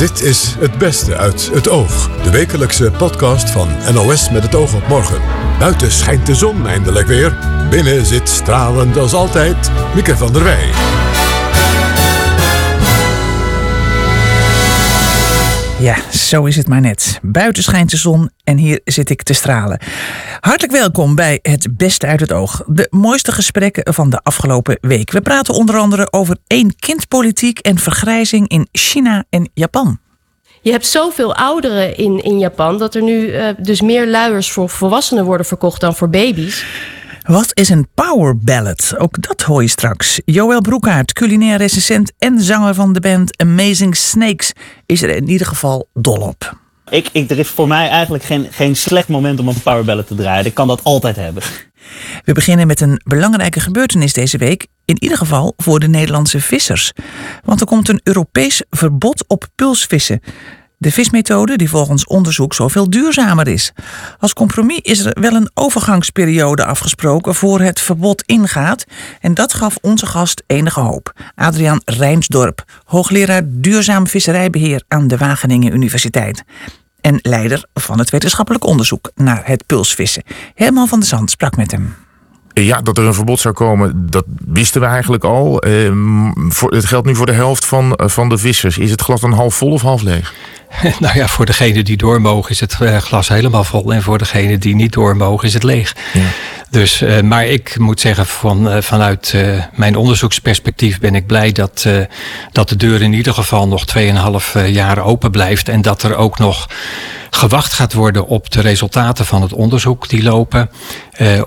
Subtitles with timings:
[0.00, 2.10] Dit is Het Beste uit het Oog.
[2.22, 5.20] De wekelijkse podcast van NOS met het oog op morgen.
[5.58, 7.36] Buiten schijnt de zon eindelijk weer.
[7.70, 10.70] Binnen zit stralend als altijd Mieke van der Wij.
[15.80, 17.18] Ja, zo is het maar net.
[17.22, 19.80] Buiten schijnt de zon en hier zit ik te stralen.
[20.40, 22.62] Hartelijk welkom bij Het Beste uit het Oog.
[22.66, 25.10] De mooiste gesprekken van de afgelopen week.
[25.10, 29.98] We praten onder andere over één kindpolitiek en vergrijzing in China en Japan.
[30.60, 34.68] Je hebt zoveel ouderen in, in Japan dat er nu uh, dus meer luiers voor
[34.68, 36.64] volwassenen worden verkocht dan voor baby's.
[37.26, 38.94] Wat is een power ballad?
[38.98, 40.20] Ook dat hoor je straks.
[40.24, 44.52] Joël Broekhaart, culinair recensent en zanger van de band Amazing Snakes,
[44.86, 46.58] is er in ieder geval dol op.
[46.88, 50.06] Ik, ik, er is voor mij eigenlijk geen, geen slecht moment om een power ballad
[50.06, 50.46] te draaien.
[50.46, 51.42] Ik kan dat altijd hebben.
[52.24, 54.66] We beginnen met een belangrijke gebeurtenis deze week.
[54.84, 56.92] In ieder geval voor de Nederlandse vissers.
[57.44, 60.20] Want er komt een Europees verbod op pulsvissen.
[60.82, 63.72] De vismethode die volgens onderzoek zoveel duurzamer is.
[64.18, 68.84] Als compromis is er wel een overgangsperiode afgesproken voor het verbod ingaat.
[69.20, 71.12] En dat gaf onze gast enige hoop.
[71.34, 76.44] Adriaan Rijnsdorp, hoogleraar duurzaam visserijbeheer aan de Wageningen Universiteit.
[77.00, 80.22] En leider van het wetenschappelijk onderzoek naar het pulsvissen.
[80.54, 81.94] Herman van der Zand sprak met hem.
[82.52, 85.60] Ja, dat er een verbod zou komen, dat wisten we eigenlijk al.
[85.60, 85.92] Eh,
[86.48, 88.78] voor, het geldt nu voor de helft van, van de vissers.
[88.78, 90.34] Is het glas dan half vol of half leeg?
[90.98, 93.92] Nou ja, voor degene die door mogen is het eh, glas helemaal vol.
[93.92, 95.96] En voor degene die niet door mogen is het leeg.
[96.12, 96.22] Ja.
[96.70, 101.52] Dus, uh, maar ik moet zeggen, van, uh, vanuit uh, mijn onderzoeksperspectief ben ik blij
[101.52, 101.86] dat,
[102.52, 105.68] dat de deur in ieder geval nog 2,5 jaar open blijft.
[105.68, 106.68] En dat er ook nog
[107.30, 110.70] gewacht gaat worden op de resultaten van het onderzoek die lopen.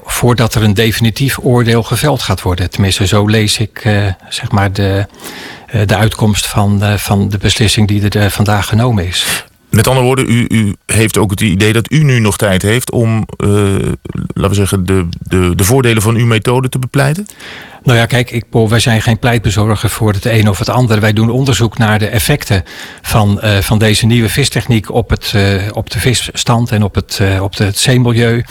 [0.05, 2.69] voordat er een definitief oordeel geveld gaat worden.
[2.69, 3.81] Tenminste, zo lees ik
[4.29, 5.05] zeg maar de
[5.85, 9.45] de uitkomst van, van de beslissing die er vandaag genomen is.
[9.69, 12.91] Met andere woorden, u, u, heeft ook het idee dat u nu nog tijd heeft
[12.91, 13.25] om,
[14.33, 17.27] laten we zeggen, de, de, de voordelen van uw methode te bepleiten?
[17.83, 20.99] Nou ja, kijk, ik, wij zijn geen pleitbezorger voor het een of het ander.
[20.99, 22.63] Wij doen onderzoek naar de effecten
[23.01, 27.19] van, uh, van deze nieuwe vistechniek op, het, uh, op de visstand en op het,
[27.21, 28.43] uh, op het zeemilieu.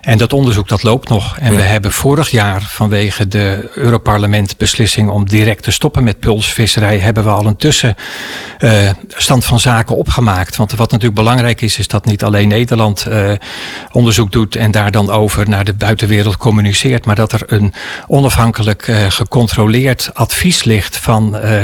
[0.00, 1.38] En dat onderzoek dat loopt nog.
[1.38, 1.58] En ja.
[1.58, 7.30] we hebben vorig jaar vanwege de Europarlementbeslissing om direct te stoppen met pulsvisserij, hebben we
[7.30, 10.56] al een tussenstand van zaken opgemaakt.
[10.56, 13.06] Want wat natuurlijk belangrijk is, is dat niet alleen Nederland
[13.92, 17.72] onderzoek doet en daar dan over naar de buitenwereld communiceert, maar dat er een
[18.06, 21.62] onafhankelijk uh, gecontroleerd advies ligt van uh,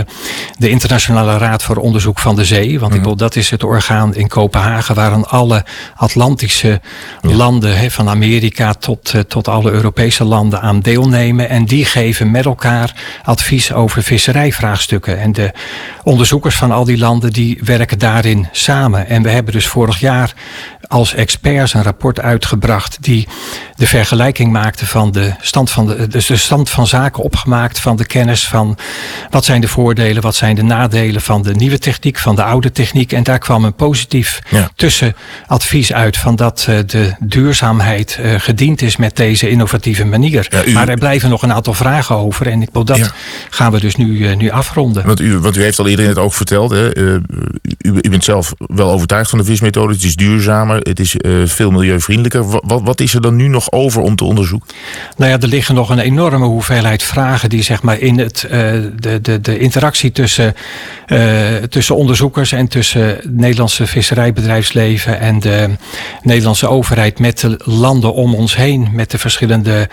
[0.58, 2.80] de Internationale Raad voor Onderzoek van de Zee.
[2.80, 5.64] Want ik bedoel, dat is het orgaan in Kopenhagen waarin alle
[5.96, 6.80] Atlantische
[7.22, 7.34] ja.
[7.34, 11.48] landen, he, van Amerika tot, uh, tot alle Europese landen aan deelnemen.
[11.48, 15.18] En die geven met elkaar advies over visserijvraagstukken.
[15.18, 15.52] En de
[16.02, 19.08] onderzoekers van al die landen die werken daarin samen.
[19.08, 20.34] En we hebben dus vorig jaar
[20.88, 23.28] als experts een rapport uitgebracht die
[23.76, 27.96] de vergelijking maakte van de stand van de, dus de stand van zaken opgemaakt van
[27.96, 28.78] de kennis van
[29.30, 32.72] wat zijn de voordelen, wat zijn de nadelen van de nieuwe techniek, van de oude
[32.72, 33.12] techniek.
[33.12, 34.70] En daar kwam een positief ja.
[34.76, 40.46] tussenadvies uit van dat uh, de duurzaamheid uh, gediend is met deze innovatieve manier.
[40.50, 40.72] Ja, u...
[40.72, 43.10] Maar er blijven nog een aantal vragen over en ik, dat ja.
[43.50, 45.06] gaan we dus nu, uh, nu afronden.
[45.06, 46.90] Want u, want u heeft al eerder in het oog verteld, hè,
[47.84, 52.50] u, bent zelf wel overtuigd van de vismethode, het is duurzamer, het is veel milieuvriendelijker.
[52.50, 54.68] Wat, wat is er dan nu nog over om te onderzoeken?
[55.16, 58.50] Nou ja, er liggen nog een enorme hoeveelheid vragen die zeg maar in het, uh,
[58.96, 60.54] de, de, de interactie tussen,
[61.06, 65.70] uh, tussen onderzoekers en tussen het Nederlandse visserijbedrijfsleven en de
[66.22, 69.88] Nederlandse overheid met de landen om ons heen, met de verschillende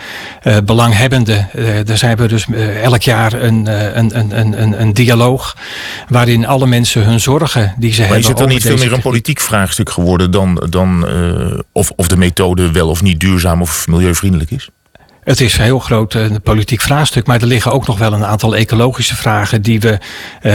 [0.64, 1.48] belanghebbenden.
[1.84, 2.46] daar zijn we dus
[2.82, 3.66] elk jaar een,
[3.98, 5.56] een, een, een, een dialoog
[6.08, 8.24] waarin alle mensen hun zorgen die ze maar hebben.
[8.24, 11.06] Is het dan niet veel meer een politiek vraagstuk geworden dan, dan
[11.72, 14.68] of, of de methode wel of niet duurzaam of milieuvriendelijk is?
[15.24, 18.24] Het is een heel groot uh, politiek vraagstuk, maar er liggen ook nog wel een
[18.24, 19.98] aantal ecologische vragen die we,
[20.42, 20.52] uh,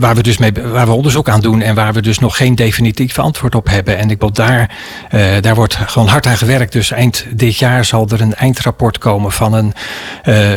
[0.00, 2.54] waar, we dus mee, waar we onderzoek aan doen en waar we dus nog geen
[2.54, 3.98] definitief antwoord op hebben.
[3.98, 4.76] En ik wil daar,
[5.14, 6.72] uh, daar wordt gewoon hard aan gewerkt.
[6.72, 9.72] Dus eind dit jaar zal er een eindrapport komen van een,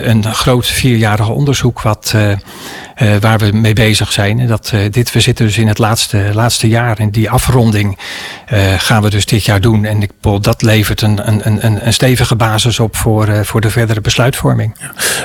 [0.10, 2.16] een groot vierjarig onderzoek wat
[3.02, 4.48] uh, waar we mee bezig zijn.
[4.48, 6.98] Dat, uh, dit, we zitten dus in het laatste, laatste jaar.
[6.98, 7.98] En die afronding
[8.54, 9.86] uh, gaan we dus dit jaar doen.
[9.86, 10.12] En ik,
[10.42, 14.76] dat levert een, een, een, een stevige basis op voor, voor de verdere besluitvorming.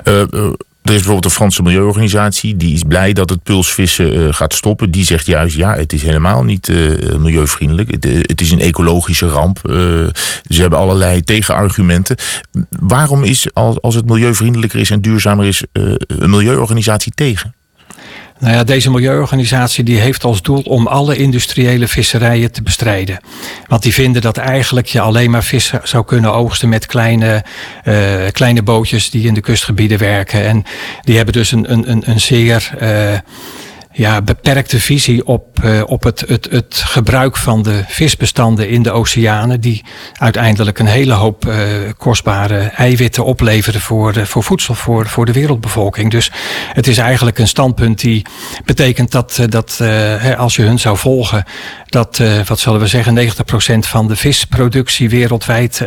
[0.05, 4.91] Er is bijvoorbeeld een Franse milieuorganisatie die is blij dat het pulsvissen uh, gaat stoppen.
[4.91, 6.69] Die zegt juist, ja, het is helemaal niet
[7.19, 7.91] milieuvriendelijk.
[7.91, 9.59] Het, het, is een ecologische ramp.
[10.49, 12.17] ze hebben allerlei tegenargumenten.
[12.81, 17.55] Waarom is, als, als het milieuvriendelijker is en duurzamer is, een milieuorganisatie tegen?
[18.39, 23.19] Nou ja, deze milieuorganisatie die heeft als doel om alle industriële visserijen te bestrijden.
[23.67, 27.45] Want die vinden dat eigenlijk je alleen maar vis zou kunnen oogsten met kleine,
[27.85, 27.95] uh,
[28.33, 30.45] kleine bootjes die in de kustgebieden werken.
[30.47, 30.65] En
[31.03, 32.71] die hebben dus een, een, een zeer.
[32.83, 33.19] Uh,
[33.97, 38.91] ja, beperkte visie op, uh, op het, het, het gebruik van de visbestanden in de
[38.91, 39.61] oceanen.
[39.61, 41.55] Die uiteindelijk een hele hoop uh,
[41.97, 46.11] kostbare eiwitten opleveren voor, uh, voor voedsel voor, voor de wereldbevolking.
[46.11, 46.31] Dus
[46.73, 48.27] het is eigenlijk een standpunt die
[48.65, 49.81] betekent dat, dat
[50.37, 51.45] als je hun zou volgen,
[51.87, 55.85] dat, wat zullen we zeggen, 90% van de visproductie wereldwijd,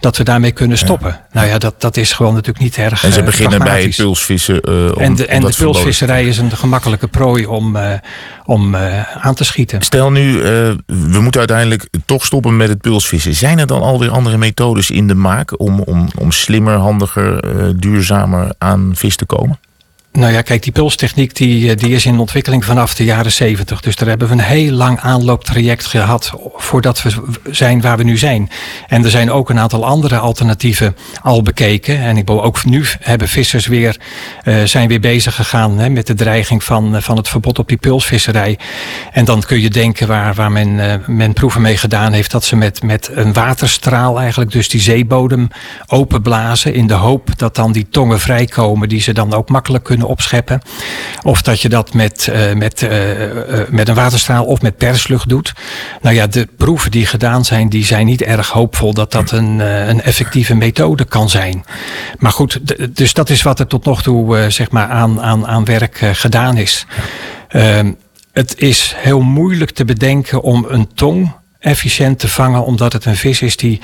[0.00, 1.10] dat we daarmee kunnen stoppen.
[1.10, 1.26] Ja.
[1.32, 3.04] Nou ja, dat, dat is gewoon natuurlijk niet erg.
[3.04, 4.66] En ze beginnen bij het pulsvissen.
[4.94, 7.92] om, en de, en de pulsvisserij is een gemakkelijke om, uh,
[8.44, 9.82] om uh, aan te schieten.
[9.82, 10.42] Stel nu, uh,
[10.86, 13.34] we moeten uiteindelijk toch stoppen met het pulsvissen.
[13.34, 17.40] Zijn er dan alweer andere methodes in de maak om, om, om slimmer, handiger,
[17.80, 19.58] duurzamer aan vis te komen?
[20.12, 23.80] Nou ja, kijk, die pulstechniek die, die is in ontwikkeling vanaf de jaren zeventig.
[23.80, 27.10] Dus daar hebben we een heel lang aanlooptraject gehad voordat we
[27.50, 28.50] zijn waar we nu zijn.
[28.88, 31.98] En er zijn ook een aantal andere alternatieven al bekeken.
[31.98, 33.96] En ik ook nu hebben vissers weer,
[34.44, 37.76] uh, zijn weer bezig gegaan hè, met de dreiging van, van het verbod op die
[37.76, 38.58] pulsvisserij.
[39.12, 42.56] En dan kun je denken waar, waar men, men proeven mee gedaan heeft, dat ze
[42.56, 45.48] met, met een waterstraal eigenlijk dus die zeebodem
[45.86, 46.74] openblazen.
[46.74, 50.62] In de hoop dat dan die tongen vrijkomen die ze dan ook makkelijk kunnen opscheppen.
[51.22, 55.28] Of dat je dat met, uh, met, uh, uh, met een waterstraal of met perslucht
[55.28, 55.52] doet.
[56.00, 59.58] Nou ja, de proeven die gedaan zijn, die zijn niet erg hoopvol dat dat een,
[59.88, 61.64] een effectieve methode kan zijn.
[62.18, 62.60] Maar goed,
[62.96, 66.56] dus dat is wat er tot nog toe zeg maar aan, aan, aan werk gedaan
[66.56, 66.86] is.
[67.48, 67.92] Ehm,
[68.32, 73.16] het is heel moeilijk te bedenken om een tong efficiënt te vangen, omdat het een
[73.16, 73.80] vis is die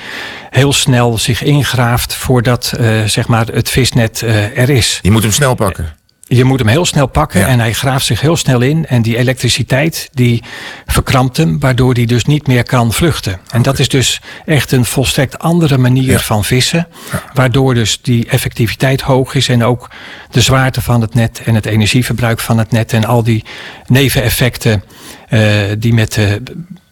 [0.49, 2.73] heel snel zich ingraaft voordat
[3.05, 4.99] zeg maar het visnet uh, er is.
[5.01, 5.98] Je moet hem snel pakken.
[6.31, 7.47] Je moet hem heel snel pakken ja.
[7.47, 8.85] en hij graaft zich heel snel in.
[8.85, 10.43] En die elektriciteit die
[10.85, 13.33] verkrampt hem, waardoor hij dus niet meer kan vluchten.
[13.33, 13.61] En okay.
[13.61, 16.19] dat is dus echt een volstrekt andere manier ja.
[16.19, 16.87] van vissen.
[17.11, 17.23] Ja.
[17.33, 19.89] Waardoor dus die effectiviteit hoog is en ook
[20.31, 23.43] de zwaarte van het net en het energieverbruik van het net en al die
[23.87, 24.83] neveneffecten
[25.29, 25.41] uh,
[25.77, 26.41] die met de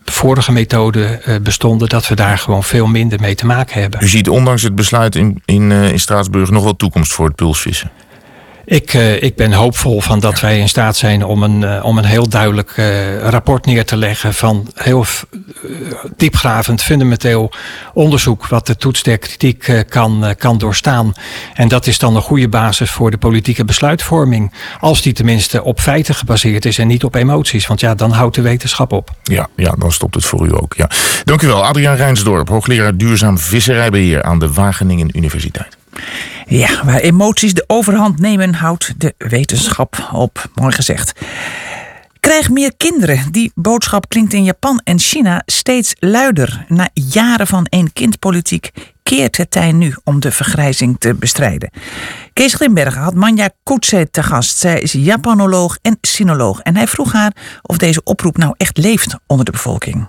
[0.05, 4.03] vorige methode uh, bestonden, dat we daar gewoon veel minder mee te maken hebben.
[4.03, 7.35] U ziet ondanks het besluit in, in, uh, in Straatsburg nog wel toekomst voor het
[7.35, 7.91] pulsvissen?
[8.69, 11.97] Ik, uh, ik ben hoopvol van dat wij in staat zijn om een, uh, om
[11.97, 15.05] een heel duidelijk uh, rapport neer te leggen van heel
[16.17, 17.51] diepgravend, fundamenteel
[17.93, 21.13] onderzoek wat de toets der kritiek kan, kan doorstaan.
[21.53, 24.53] En dat is dan een goede basis voor de politieke besluitvorming.
[24.79, 27.67] Als die tenminste op feiten gebaseerd is en niet op emoties.
[27.67, 29.11] Want ja, dan houdt de wetenschap op.
[29.23, 30.73] Ja, ja dan stopt het voor u ook.
[30.75, 30.89] Ja.
[31.23, 35.76] Dank u wel, Adriaan Rijnsdorp, hoogleraar duurzaam visserijbeheer aan de Wageningen Universiteit.
[36.47, 40.49] Ja, waar emoties de overhand nemen, houdt de wetenschap op.
[40.53, 41.13] Mooi gezegd.
[42.19, 43.31] Krijg meer kinderen.
[43.31, 46.65] Die boodschap klinkt in Japan en China steeds luider.
[46.67, 48.71] Na jaren van één-kind-politiek
[49.03, 51.69] keert het tij nu om de vergrijzing te bestrijden.
[52.33, 54.57] Kees Grimbergen had Manja Koetse te gast.
[54.57, 56.59] Zij is Japanoloog en sinoloog.
[56.59, 60.07] En hij vroeg haar of deze oproep nou echt leeft onder de bevolking.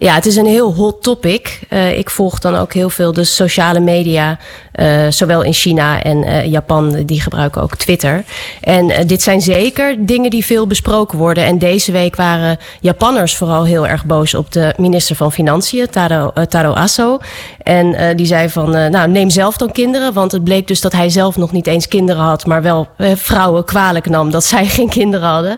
[0.00, 1.60] Ja, het is een heel hot topic.
[1.70, 4.38] Uh, ik volg dan ook heel veel de sociale media,
[4.74, 8.24] uh, zowel in China en uh, Japan, die gebruiken ook Twitter.
[8.60, 11.44] En dit zijn zeker dingen die veel besproken worden.
[11.44, 16.32] En deze week waren Japanners vooral heel erg boos op de minister van Financiën, Taro,
[16.48, 17.18] Taro Aso.
[17.62, 21.08] En die zei van, nou neem zelf dan kinderen, want het bleek dus dat hij
[21.08, 25.28] zelf nog niet eens kinderen had, maar wel vrouwen kwalijk nam dat zij geen kinderen
[25.28, 25.56] hadden.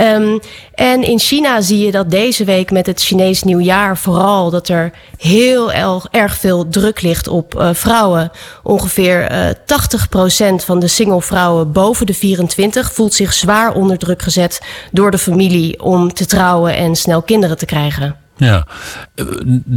[0.00, 0.40] Um,
[0.74, 4.92] en in China zie je dat deze week met het Chinees nieuwjaar vooral dat er
[5.18, 5.72] heel
[6.10, 8.30] erg, veel druk ligt op uh, vrouwen.
[8.62, 14.22] Ongeveer uh, 80% van de single vrouwen boven de 24 voelt zich zwaar onder druk
[14.22, 14.60] gezet
[14.92, 18.16] door de familie om te trouwen en snel kinderen te krijgen.
[18.36, 18.66] Ja,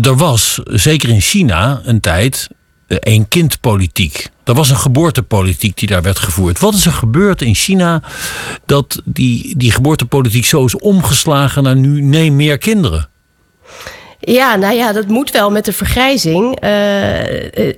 [0.01, 2.47] er was zeker in China een tijd
[2.87, 4.29] één kind politiek.
[4.43, 6.59] Er was een geboortepolitiek die daar werd gevoerd.
[6.59, 8.01] Wat is er gebeurd in China
[8.65, 13.09] dat die, die geboortepolitiek zo is omgeslagen naar nu neem meer kinderen?
[14.25, 16.63] Ja, nou ja, dat moet wel met de vergrijzing.
[16.63, 16.69] Uh,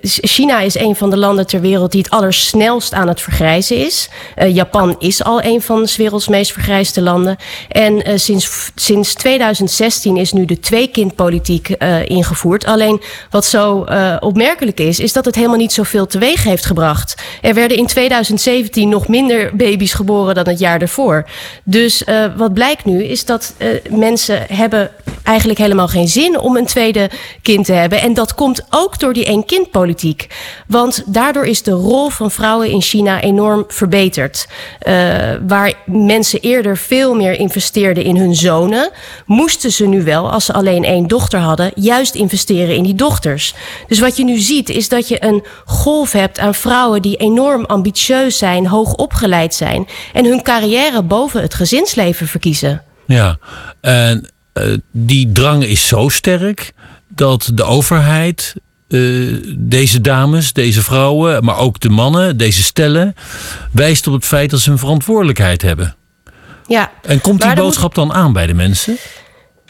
[0.01, 4.09] China is een van de landen ter wereld die het allersnelst aan het vergrijzen is.
[4.37, 7.37] Uh, Japan is al een van de werelds meest vergrijsde landen.
[7.69, 11.69] En sinds, sinds 2016 is nu de tweekindpolitiek
[12.05, 12.65] ingevoerd.
[12.65, 13.85] Alleen wat zo
[14.19, 17.15] opmerkelijk is, is dat het helemaal niet zoveel teweeg heeft gebracht.
[17.41, 21.29] Er werden in 2017 nog minder baby's geboren dan het jaar ervoor.
[21.63, 22.03] Dus
[22.37, 23.53] wat blijkt nu is dat
[23.89, 24.91] mensen hebben
[25.27, 27.09] eigenlijk helemaal geen zin om een tweede
[27.41, 28.01] kind te hebben.
[28.01, 30.27] En dat komt ook door die één-kind-politiek.
[30.67, 34.47] Want daardoor is de rol van vrouwen in China enorm verbeterd.
[34.87, 34.93] Uh,
[35.47, 38.89] waar mensen eerder veel meer investeerden in hun zonen,
[39.25, 43.53] moesten ze nu wel, als ze alleen één dochter hadden, juist investeren in die dochters.
[43.87, 47.65] Dus wat je nu ziet, is dat je een golf hebt aan vrouwen die enorm
[47.65, 52.81] ambitieus zijn, hoog opgeleid zijn en hun carrière boven het gezinsleven verkiezen.
[53.05, 53.37] Ja,
[53.81, 54.29] en
[54.91, 56.73] die drang is zo sterk
[57.07, 58.55] dat de overheid
[58.87, 63.15] uh, deze dames, deze vrouwen, maar ook de mannen, deze stellen,
[63.71, 65.95] wijst op het feit dat ze een verantwoordelijkheid hebben.
[66.67, 66.91] Ja.
[67.01, 68.97] En komt die boodschap dan aan bij de mensen?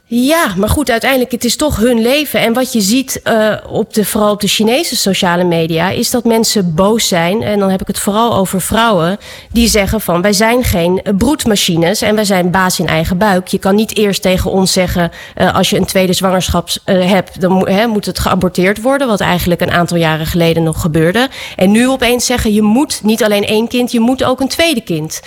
[0.09, 2.39] Ja, maar goed, uiteindelijk het is toch hun leven.
[2.39, 5.89] En wat je ziet uh, op de, vooral op de Chinese sociale media...
[5.89, 7.43] is dat mensen boos zijn.
[7.43, 9.17] En dan heb ik het vooral over vrouwen...
[9.51, 12.01] die zeggen van, wij zijn geen broedmachines...
[12.01, 13.47] en wij zijn baas in eigen buik.
[13.47, 15.11] Je kan niet eerst tegen ons zeggen...
[15.37, 17.41] Uh, als je een tweede zwangerschap uh, hebt...
[17.41, 19.07] dan he, moet het geaborteerd worden...
[19.07, 21.29] wat eigenlijk een aantal jaren geleden nog gebeurde.
[21.55, 23.91] En nu opeens zeggen, je moet niet alleen één kind...
[23.91, 25.19] je moet ook een tweede kind.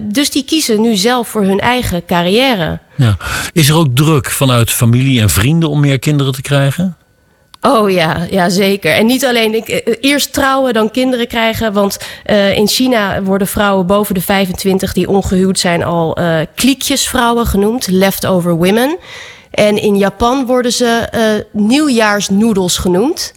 [0.00, 2.78] dus die kiezen nu zelf voor hun eigen carrière...
[2.96, 3.16] Ja.
[3.52, 6.96] Is er ook druk vanuit familie en vrienden om meer kinderen te krijgen?
[7.60, 8.92] Oh ja, ja zeker.
[8.92, 11.72] En niet alleen ik, eh, eerst trouwen, dan kinderen krijgen.
[11.72, 16.16] Want uh, in China worden vrouwen boven de 25 die ongehuwd zijn al
[16.54, 18.98] kliekjesvrouwen genoemd, leftover women.
[19.54, 23.34] En in Japan worden ze uh, nieuwjaarsnoedels genoemd.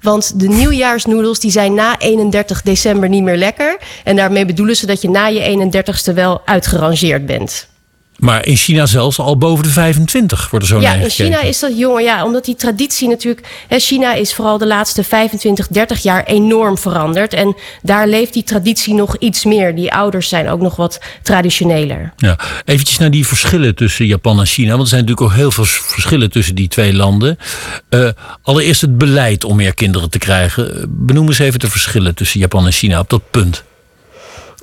[0.00, 3.78] Want de nieuwjaarsnoedels die zijn na 31 december niet meer lekker.
[4.04, 7.68] En daarmee bedoelen ze dat je na je 31ste wel uitgerangeerd bent.
[8.20, 11.58] Maar in China zelfs al boven de 25 wordt er zo Ja, in China is
[11.58, 12.02] dat jonger.
[12.02, 13.46] Ja, omdat die traditie natuurlijk.
[13.68, 17.32] Hè, China is vooral de laatste 25, 30 jaar enorm veranderd.
[17.32, 19.74] En daar leeft die traditie nog iets meer.
[19.74, 22.12] Die ouders zijn ook nog wat traditioneler.
[22.16, 24.70] Ja, eventjes naar die verschillen tussen Japan en China.
[24.70, 27.38] Want er zijn natuurlijk ook heel veel verschillen tussen die twee landen.
[27.90, 28.08] Uh,
[28.42, 30.84] allereerst het beleid om meer kinderen te krijgen.
[30.88, 33.64] Benoem eens even de verschillen tussen Japan en China op dat punt.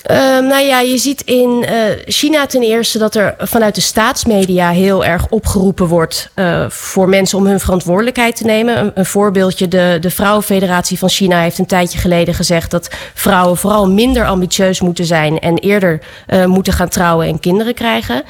[0.06, 1.70] Uh, nou ja, je ziet in uh,
[2.06, 7.38] China ten eerste dat er vanuit de staatsmedia heel erg opgeroepen wordt uh, voor mensen
[7.38, 8.92] om hun verantwoordelijkheid te nemen.
[8.96, 13.90] Een, voorbeeldje, de, de Vrouwenfederatie van China heeft een tijdje geleden gezegd dat vrouwen vooral
[13.90, 16.00] minder ambitieus moeten zijn en eerder
[16.46, 18.24] moeten gaan trouwen en kinderen krijgen.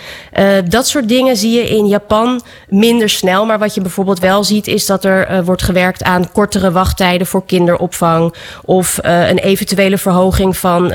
[0.70, 3.46] dat soort dingen zie je in Japan minder snel.
[3.46, 7.46] Maar wat je bijvoorbeeld wel ziet is dat er wordt gewerkt aan kortere wachttijden voor
[7.46, 8.34] kinderopvang
[8.66, 10.92] of een eventuele verhoging van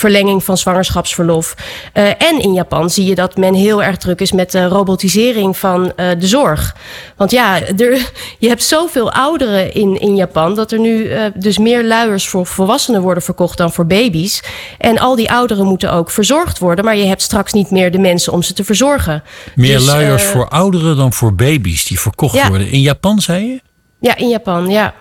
[0.00, 1.54] verlenging van zwangerschapsverlof.
[1.94, 5.56] Uh, en in Japan zie je dat men heel erg druk is met de robotisering
[5.56, 6.76] van uh, de zorg.
[7.16, 11.58] Want ja, er, je hebt zoveel ouderen in, in Japan dat er nu uh, dus
[11.58, 14.42] meer luiers voor volwassenen worden verkocht dan voor baby's.
[14.78, 17.98] En al die ouderen moeten ook verzorgd worden, maar je hebt straks niet meer de
[17.98, 19.22] mensen om ze te verzorgen.
[19.54, 22.48] Meer dus, luiers voor ouderen dan voor baby's die verkocht ja.
[22.48, 22.70] worden.
[22.70, 23.60] In Japan, zei je?
[24.00, 24.94] Ja, in Japan, ja.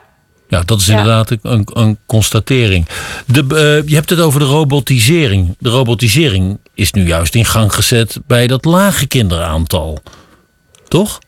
[0.49, 2.87] Ja, dat is inderdaad een, een constatering.
[3.25, 5.55] De, uh, je hebt het over de robotisering.
[5.59, 9.99] De robotisering is nu juist in gang gezet bij dat lage kinderaantal.
[10.87, 11.19] Toch?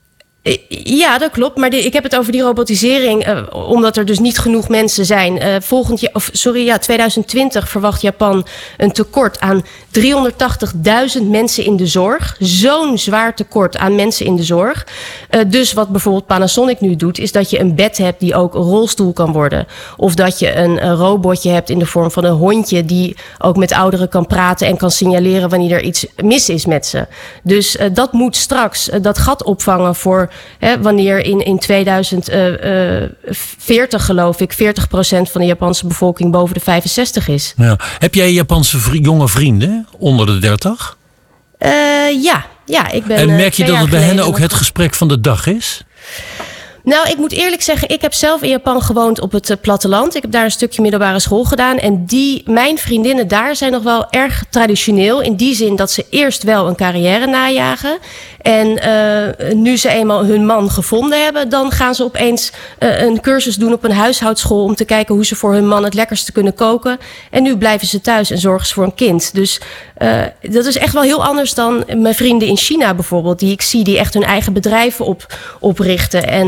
[0.83, 1.57] Ja, dat klopt.
[1.57, 5.05] Maar de, ik heb het over die robotisering, uh, omdat er dus niet genoeg mensen
[5.05, 5.37] zijn.
[5.37, 8.47] Uh, volgend jaar, of sorry, ja, 2020 verwacht Japan
[8.77, 9.65] een tekort aan
[9.99, 12.35] 380.000 mensen in de zorg.
[12.39, 14.87] Zo'n zwaar tekort aan mensen in de zorg.
[15.31, 18.55] Uh, dus wat bijvoorbeeld Panasonic nu doet, is dat je een bed hebt die ook
[18.55, 19.67] een rolstoel kan worden.
[19.97, 23.73] Of dat je een, robotje hebt in de vorm van een hondje die ook met
[23.73, 27.07] ouderen kan praten en kan signaleren wanneer er iets mis is met ze.
[27.43, 34.53] Dus dat moet straks dat gat opvangen voor Hè, wanneer in, in 2040, geloof ik,
[34.53, 34.57] 40%
[35.31, 37.53] van de Japanse bevolking boven de 65 is.
[37.57, 37.79] Ja.
[37.99, 40.97] Heb jij Japanse vri jonge vrienden onder de 30?
[41.59, 43.17] Uh, ja, ja, ik ben.
[43.17, 45.83] En merk je dat het bij hen ook het gesprek van de dag is?
[46.83, 50.15] Nou, ik moet eerlijk zeggen, ik heb zelf in Japan gewoond op het uh, platteland.
[50.15, 51.77] Ik heb daar een stukje middelbare school gedaan.
[51.77, 55.21] En die, mijn vriendinnen daar zijn nog wel erg traditioneel.
[55.21, 57.97] In die zin dat ze eerst wel een carrière najagen.
[58.41, 63.21] En uh, nu ze eenmaal hun man gevonden hebben, dan gaan ze opeens uh, een
[63.21, 66.31] cursus doen op een huishoudschool om te kijken hoe ze voor hun man het lekkerste
[66.31, 66.97] kunnen koken.
[67.31, 69.33] En nu blijven ze thuis en zorgen ze voor een kind.
[69.33, 69.61] Dus
[69.97, 73.61] uh, dat is echt wel heel anders dan mijn vrienden in China bijvoorbeeld, die ik
[73.61, 76.47] zie die echt hun eigen bedrijven op, oprichten en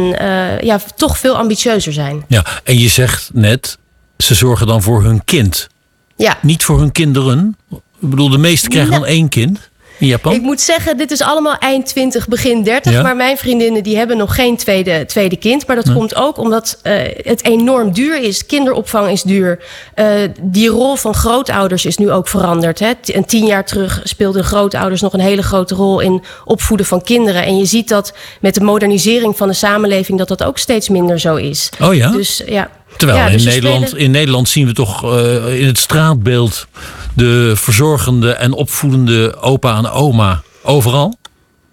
[0.61, 2.25] ja, toch veel ambitieuzer zijn.
[2.27, 3.77] Ja, en je zegt net,
[4.17, 5.67] ze zorgen dan voor hun kind.
[6.15, 6.37] Ja.
[6.41, 7.57] Niet voor hun kinderen.
[7.71, 9.71] Ik bedoel, de meesten krijgen dan één kind
[10.03, 10.33] in Japan?
[10.33, 12.91] Ik moet zeggen, dit is allemaal eind 20, begin 30.
[12.91, 13.01] Ja.
[13.01, 15.67] Maar mijn vriendinnen die hebben nog geen tweede, tweede kind.
[15.67, 18.45] Maar dat komt ook omdat eh, het enorm duur is.
[18.45, 19.63] Kinderopvang is duur.
[19.93, 20.07] Eh,
[20.41, 22.79] die rol van grootouders is nu ook veranderd.
[22.79, 22.91] Hè.
[23.13, 27.43] En tien jaar terug speelden grootouders nog een hele grote rol in opvoeden van kinderen.
[27.43, 31.19] En je ziet dat met de modernisering van de samenleving dat dat ook steeds minder
[31.19, 31.69] zo is.
[31.81, 32.11] Oh ja?
[32.11, 32.69] Dus ja.
[32.97, 36.67] Terwijl Ja, in, dus Nederland, spelen- in Nederland zien we toch eh, in het straatbeeld
[37.13, 41.15] de verzorgende en opvoedende opa en oma overal.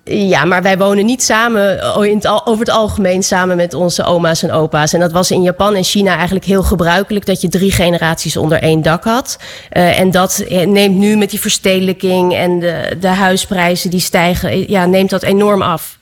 [0.05, 1.81] Ja, maar wij wonen niet samen,
[2.25, 4.93] al- over het algemeen samen met onze oma's en opa's.
[4.93, 8.59] En dat was in Japan en China eigenlijk heel gebruikelijk dat je drie generaties onder
[8.63, 9.39] één dak had.
[9.71, 14.51] Eh, en dat eh, neemt nu met die verstedelijking en de, de huisprijzen die stijgen,
[14.51, 15.99] eh, ja, neemt dat enorm af.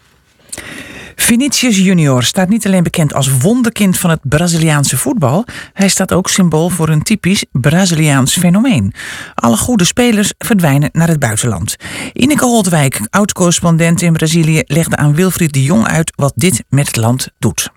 [1.28, 6.28] Vinicius Junior staat niet alleen bekend als wonderkind van het Braziliaanse voetbal, hij staat ook
[6.28, 8.92] symbool voor een typisch Braziliaans fenomeen.
[9.35, 11.76] Alle goede spelers verdwijnen naar het buitenland.
[12.12, 16.97] Ineke Holtwijk, oud-correspondent in Brazilië, legde aan Wilfried de Jong uit wat dit met het
[16.97, 17.70] land doet.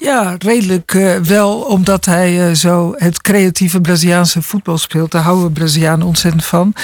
[0.00, 5.10] Ja, redelijk eh, wel, omdat hij eh, zo het creatieve Braziliaanse voetbal speelt.
[5.10, 6.74] Daar houden Brazilianen ontzettend van.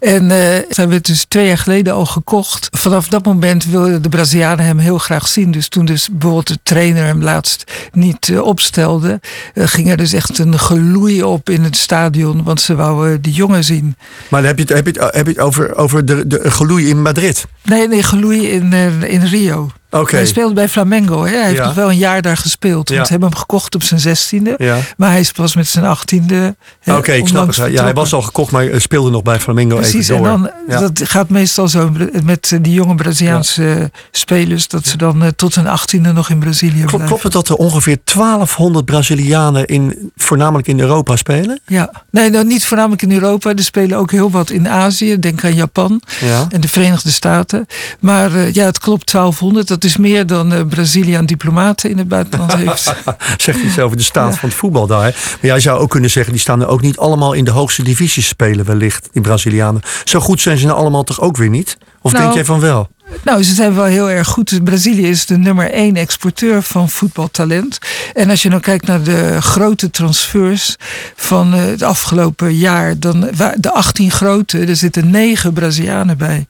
[0.00, 2.68] En eh hij werd dus twee jaar geleden al gekocht.
[2.70, 5.50] Vanaf dat moment wilden de Brazilianen hem heel graag zien.
[5.50, 9.20] Dus toen dus bijvoorbeeld de trainer hem laatst niet eh, opstelde,
[9.54, 12.42] ging er dus echt een geloei op in het stadion.
[12.42, 13.96] Want ze wouden die jongen zien.
[14.28, 16.50] Maar dan heb je het, heb je het, heb je het over, over de, de
[16.50, 17.46] geloei in Madrid.
[17.62, 19.70] Nee, nee, geloei in, in Rio.
[20.00, 21.24] Hij speelde bij Flamengo.
[21.24, 21.36] Hè?
[21.36, 22.88] Hij heeft nog wel een jaar daar gespeeld.
[22.88, 24.84] Want ze hebben hem gekocht op zijn zestiende.
[24.96, 26.56] Maar hij is pas met zijn achttiende.
[26.86, 27.56] Oké, ik snap het.
[27.56, 30.80] Ja, hij was al gekocht, maar eh, speelde nog bij Flamengo Precies, even en dan,
[30.80, 35.54] dat gaat meestal zo met eh, die jonge Braziliaanse eh, spelers, dat ze dan tot
[35.54, 37.06] hun achttiende nog in Brazilië Klopt, blijven.
[37.06, 41.60] klopt het dat er ongeveer 1200 Brazilianen in, voornamelijk in Europa spelen?
[41.66, 43.50] Ja, nee, nou, niet voornamelijk in Europa.
[43.54, 45.18] Er spelen ook heel wat in Azië.
[45.18, 46.46] Denk aan Japan Ja.
[46.50, 47.66] en de Verenigde Staten.
[48.00, 49.68] Maar ja, het klopt 1200.
[49.68, 52.94] Dat is meer dan eh Brazilië aan diplomaten in het buitenland heeft.
[53.36, 55.04] Zegt iets over de staat van het voetbal daar.
[55.04, 55.10] hè?
[55.10, 57.82] Maar jij zou ook kunnen zeggen, die staan er ook niet allemaal in de hoogste
[57.82, 59.82] divisies spelen wellicht, die Brazilianen.
[60.04, 61.76] Zo goed zijn ze nou allemaal toch ook weer niet?
[62.00, 62.88] Of Nou, denk jij van wel?
[63.24, 64.64] Nou, ze zijn wel heel erg goed.
[64.64, 67.78] Brazilië is de nummer één exporteur van voetbaltalent.
[68.14, 70.76] En als je dan kijkt naar de grote transfers
[71.16, 73.20] van eh, het afgelopen jaar, dan
[73.56, 76.46] de 18 grote, er zitten negen Brazilianen bij.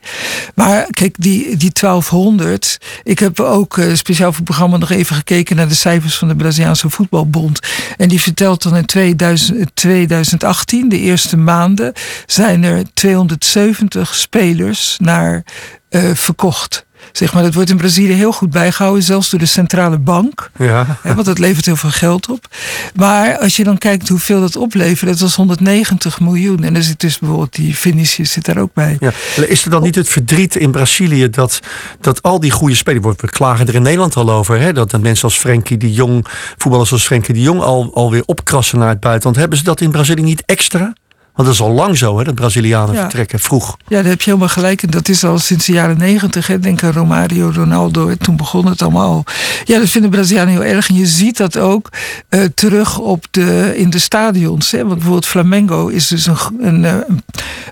[0.54, 2.78] Maar kijk, die, die 1200.
[3.02, 6.28] Ik heb ook eh, speciaal voor het programma nog even gekeken naar de cijfers van
[6.28, 7.60] de Braziliaanse voetbalbond.
[7.96, 11.92] En die vertelt dan in 2000, 2018, de eerste maanden,
[12.26, 15.44] zijn er 270 spelers naar
[15.92, 16.86] eh, verkocht.
[17.12, 20.50] Zeg maar, dat wordt in Brazilië heel goed bijgehouden, zelfs door de centrale bank.
[20.58, 20.98] Ja.
[21.02, 22.46] Hè, want dat levert heel veel geld op.
[22.94, 26.64] Maar als je dan kijkt hoeveel dat oplevert, dat was 190 miljoen.
[26.64, 28.96] En er zit dus bijvoorbeeld die Vinicius zit daar ook bij.
[29.00, 29.12] Ja.
[29.46, 31.60] Is er dan niet het verdriet in Brazilië dat,
[32.00, 35.00] dat al die goede spelers, we klagen er in Nederland al over, hè, dat, dat
[35.00, 36.26] mensen als Frenkie de Jong,
[36.56, 39.36] voetballers als Frenkie de Jong al, alweer opkrassen naar het buitenland.
[39.36, 40.92] Hebben ze dat in Brazilië niet extra?
[41.34, 43.00] Want dat is al lang zo, hè, dat Brazilianen Ja.
[43.00, 43.76] vertrekken vroeg.
[43.86, 44.82] Ja, daar heb je helemaal gelijk.
[44.82, 46.46] En dat is al sinds de jaren negentig.
[46.60, 48.08] Denk aan Romario, Ronaldo.
[48.08, 49.24] En toen begon het allemaal al.
[49.64, 50.88] Ja, dat vinden Brazilianen heel erg.
[50.88, 51.88] En je ziet dat ook
[52.28, 54.70] eh, terug op de, in de stadions.
[54.70, 54.78] Hè.
[54.78, 56.94] Want bijvoorbeeld Flamengo is dus een, een, eh,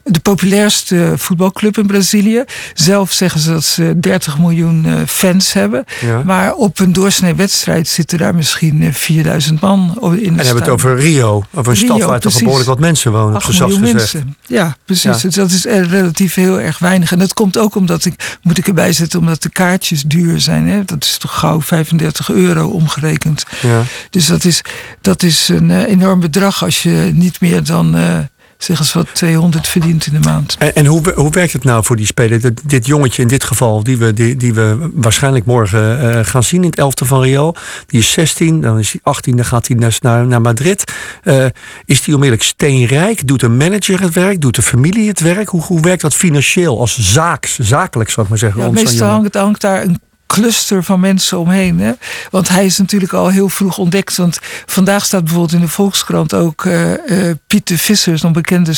[0.04, 2.44] de populairste voetbalclub in Brazilië.
[2.74, 5.84] Zelf zeggen ze dat ze 30 miljoen eh, fans hebben.
[6.00, 6.22] Ja.
[6.24, 10.54] Maar op een doorsnee wedstrijd zitten daar misschien eh, 4000 man in de En hebben
[10.54, 13.62] we het over Rio, over een stad waar toch behoorlijk wat mensen wonen, 8 z'n
[13.62, 14.24] zachtst miljoen gezegd.
[14.24, 14.36] mensen.
[14.46, 15.02] Ja, precies.
[15.02, 15.28] Ja.
[15.28, 17.12] Dus dat is er relatief heel erg weinig.
[17.12, 20.68] En dat komt ook omdat ik, moet ik erbij zetten, omdat de kaartjes duur zijn.
[20.68, 20.84] Hè?
[20.84, 23.44] Dat is toch gauw 35 euro omgerekend.
[23.62, 23.82] Ja.
[24.10, 24.62] Dus dat is,
[25.00, 28.18] dat is een eh, enorm bedrag als je niet meer dan, eh
[28.62, 30.56] zeg eens wat, 200 verdient in de maand.
[30.58, 32.40] En, en hoe, hoe werkt het nou voor die speler?
[32.40, 36.42] Dit, dit jongetje in dit geval, die we, die, die we waarschijnlijk morgen eh, gaan
[36.42, 37.56] zien in het elfte van Real.
[37.86, 40.92] Die is 16, dan is hij 18, dan gaat hij naar, naar, naar Madrid.
[41.22, 41.46] Eh,
[41.84, 43.26] is die onmiddellijk steenrijk?
[43.26, 44.40] Doet de manager het werk?
[44.40, 45.48] Doet de familie het werk?
[45.48, 48.62] Hoe, hoe werkt dat financieel als zaak, zakelijk, zou ik maar zeggen?
[48.62, 51.80] Ja, meestal hangt, hangt daar een cluster van mensen omheen.
[51.80, 51.92] Hè?
[52.30, 54.16] Want hij is natuurlijk al heel vroeg ontdekt.
[54.16, 58.72] Want vandaag staat bijvoorbeeld in de Volkskrant ook eh eh Pieter Vissers, een bekende,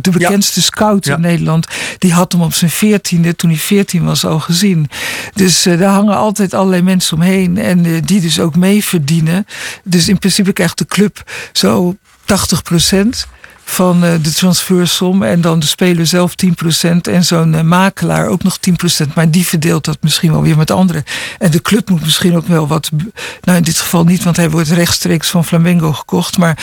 [0.00, 1.14] de bekendste scout Ja.
[1.14, 1.66] in Nederland.
[1.98, 4.90] Die had hem op zijn veertiende, toen hij veertien was, al gezien.
[5.34, 7.58] Dus eh, daar hangen altijd allerlei mensen omheen.
[7.58, 9.46] En die dus ook mee verdienen.
[9.84, 13.26] Dus in principe krijgt de club zo 80 procent
[13.70, 15.22] van uh, de transfersom.
[15.22, 16.34] En dan de speler zelf
[16.86, 18.58] 10% en zo'n uh, makelaar ook nog
[19.04, 19.06] 10%.
[19.14, 21.04] Maar die verdeelt dat misschien wel weer met anderen.
[21.38, 22.90] En de club moet misschien ook wel wat.
[23.42, 26.38] Nou, in dit geval niet, want hij wordt rechtstreeks van Flamengo gekocht.
[26.38, 26.58] Maar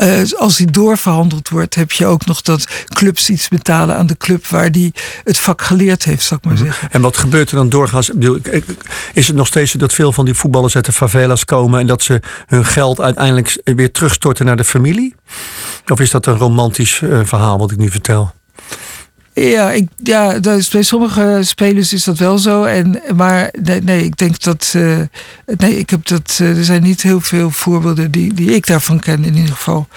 [0.00, 4.16] uh, als hij doorverhandeld wordt, heb je ook nog dat clubs iets betalen aan de
[4.16, 4.92] club waar die
[5.24, 6.90] het vak geleerd heeft, zou ik maar zeggen.
[6.90, 8.10] En wat gebeurt er dan doorgaans?
[9.12, 11.86] Is het nog steeds zo dat veel van die voetballers uit de favelas komen en
[11.86, 15.14] dat ze hun geld uiteindelijk weer terugstorten naar de familie?
[15.88, 18.32] Of is dat een romantisch uh, verhaal wat ik nu vertel?
[19.48, 22.64] Ja, ik, ja bij sommige spelers is dat wel zo.
[22.64, 24.72] En, maar nee, nee ik denk dat.
[24.76, 24.98] Uh,
[25.56, 26.38] nee, ik heb dat.
[26.42, 29.88] Uh, er zijn niet heel veel voorbeelden die, die ik daarvan ken, in ieder geval.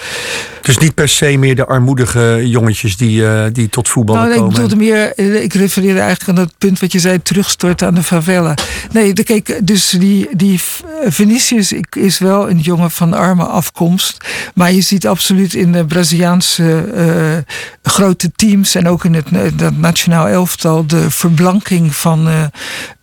[0.62, 4.38] Dus niet per se meer de armoedige jongetjes die, uh, die tot voetbal nou, nee,
[4.38, 4.52] komen?
[4.52, 5.20] Ik bedoelde meer.
[5.44, 8.54] Ik refereerde eigenlijk aan dat punt wat je zei: terugstorten aan de favela.
[8.92, 10.60] Nee, de, kijk, dus die, die
[11.06, 14.18] Vinicius is wel een jongen van arme afkomst.
[14.54, 17.46] Maar je ziet absoluut in de Braziliaanse
[17.84, 22.44] grote teams en ook in het, dat nationaal elftal de verblanking van, uh,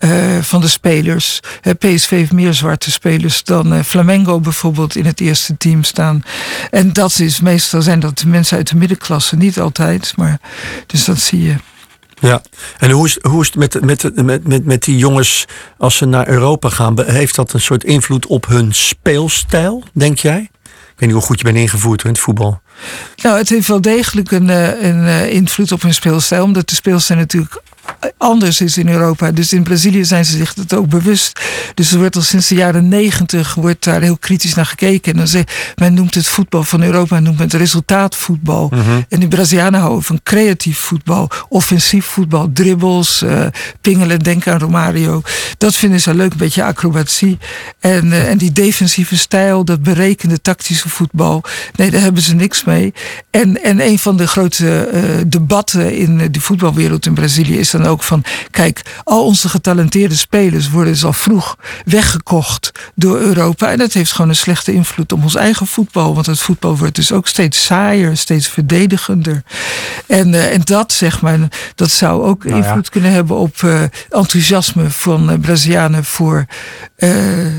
[0.00, 1.40] uh, van de spelers.
[1.78, 6.22] PSV heeft meer zwarte spelers dan Flamengo bijvoorbeeld in het eerste team staan.
[6.70, 10.40] En dat is meestal zijn dat de mensen uit de middenklasse, niet altijd, maar
[10.86, 11.54] dus dat zie je.
[12.20, 12.42] Ja,
[12.78, 15.46] en hoe is, hoe is het met, met, met, met, met die jongens
[15.78, 17.02] als ze naar Europa gaan?
[17.04, 20.50] Heeft dat een soort invloed op hun speelstijl, denk jij?
[20.62, 22.60] Ik weet niet hoe goed je bent ingevoerd in het voetbal.
[23.22, 26.44] Nou, het heeft wel degelijk een, eh, een eh, invloed op hun speelstijl.
[26.44, 27.62] Omdat de speelstijl natuurlijk
[28.16, 29.30] anders is in Europa.
[29.30, 31.40] Dus in Brazilië zijn ze zich dat ook bewust.
[31.74, 35.12] Dus er wordt al sinds de jaren negentig wordt daar heel kritisch naar gekeken.
[35.12, 38.68] En dan zegt men noemt het voetbal van Europa, men noemt het resultaatvoetbal.
[38.68, 39.00] Mhm.
[39.08, 43.46] En de Brazilianen houden van creatief voetbal, offensief voetbal, dribbles, uh,
[43.80, 45.22] pingelen, denken aan Romario.
[45.58, 47.38] Dat vinden ze leuk, een beetje acrobatie.
[47.80, 51.42] En, uh, en die defensieve stijl, dat berekende tactische voetbal,
[51.76, 52.92] nee, daar hebben ze niks mee.
[53.30, 57.79] En, en een van de grote uh, debatten in de voetbalwereld in Brazilië is dan
[57.86, 63.70] ook van, kijk, al onze getalenteerde spelers worden dus al vroeg weggekocht door Europa.
[63.70, 66.14] En dat heeft gewoon een slechte invloed op ons eigen voetbal.
[66.14, 69.42] Want het voetbal wordt dus ook steeds saaier, steeds verdedigender.
[70.06, 71.38] En, uh, en dat, zeg maar,
[71.74, 76.46] dat zou ook nou invloed kunnen hebben op uh, enthousiasme van uh, Brazilianen voor.
[76.96, 77.06] ja,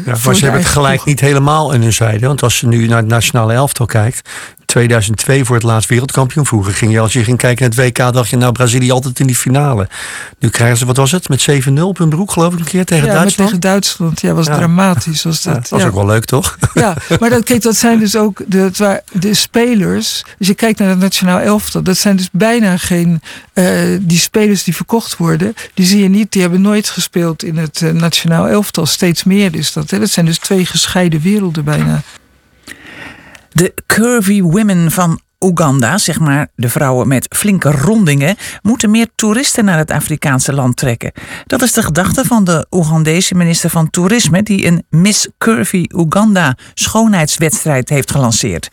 [0.06, 2.28] voor maar ze hebben het gelijk niet helemaal in hun zijde.
[2.28, 4.30] Want als je nu naar het nationale elftal kijkt,
[4.72, 6.46] 2002 voor het laatst wereldkampioen.
[6.46, 9.20] Vroeger ging je, als je ging kijken naar het WK, dacht je nou Brazilië altijd
[9.20, 9.88] in die finale.
[10.40, 12.86] Nu krijgen ze, wat was het, met 7-0 op hun broek geloof ik een keer
[12.86, 13.50] tegen ja, Duitsland?
[13.50, 14.22] tegen Duitsland.
[14.22, 15.24] Ja, was dramatisch.
[15.24, 16.58] Was dat, ja, was ook wel leuk toch?
[16.74, 20.24] Ja, maar dat, kijk, dat zijn dus ook de, de spelers.
[20.40, 23.22] Als je kijkt naar het nationaal elftal, dat zijn dus bijna geen,
[23.54, 25.54] uh, die spelers die verkocht worden.
[25.74, 28.86] Die zie je niet, die hebben nooit gespeeld in het uh, nationaal elftal.
[28.86, 29.90] Steeds meer is dat.
[29.90, 30.00] Hè.
[30.00, 32.02] Dat zijn dus twee gescheiden werelden bijna.
[33.54, 39.66] De curvy women van Oeganda, zeg maar de vrouwen met flinke rondingen, moeten meer toeristen
[39.66, 41.12] naar het Afrikaanse land trekken.
[41.46, 46.58] Dat is de gedachte van de Oegandese minister van Toerisme, die een Miss Curvy Oeganda
[46.74, 48.70] schoonheidswedstrijd heeft gelanceerd.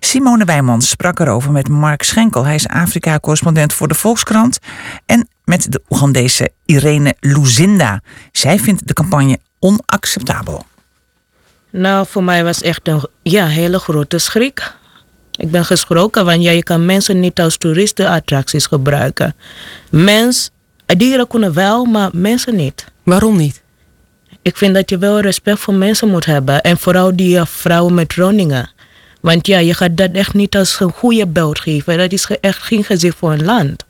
[0.00, 2.44] Simone Wijmans sprak erover met Mark Schenkel.
[2.44, 4.58] Hij is Afrika-correspondent voor de Volkskrant.
[5.06, 8.00] En met de Oegandese Irene Luzinda.
[8.32, 10.64] Zij vindt de campagne onacceptabel.
[11.70, 14.72] Nou, voor mij was echt een ja, hele grote schrik.
[15.36, 19.34] Ik ben geschrokken, want ja, je kan mensen niet als toeristenattracties gebruiken.
[19.90, 20.50] Mens,
[20.86, 22.84] dieren kunnen wel, maar mensen niet.
[23.02, 23.62] Waarom niet?
[24.42, 26.60] Ik vind dat je wel respect voor mensen moet hebben.
[26.60, 28.70] En vooral die vrouwen met rondingen.
[29.20, 31.98] Want ja, je gaat dat echt niet als een goede beeld geven.
[31.98, 33.84] Dat is echt geen gezicht voor een land.